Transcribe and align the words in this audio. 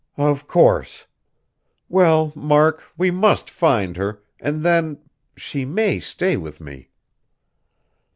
"Of 0.17 0.47
course! 0.47 1.05
Well, 1.87 2.33
Mark, 2.35 2.81
we 2.97 3.11
must 3.11 3.51
find 3.51 3.97
her, 3.97 4.23
and 4.39 4.63
then 4.63 4.97
she 5.37 5.63
may 5.63 5.99
stay 5.99 6.37
with 6.37 6.59
me!" 6.59 6.89